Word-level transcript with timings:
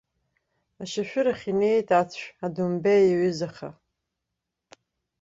Ашәшьырахь 0.81 1.45
инеит 1.51 1.89
ацә, 1.99 2.23
адомбеи 2.45 3.03
иаҩызаха. 3.09 3.69